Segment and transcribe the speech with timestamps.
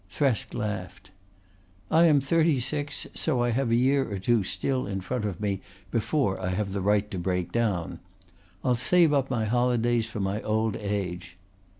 [0.11, 1.11] Thresk laughed.
[1.91, 5.39] "I am thirty six, so I have a year or two still in front of
[5.39, 7.99] me before I have the right to break down.
[8.63, 11.37] I'll save up my holidays for my old age."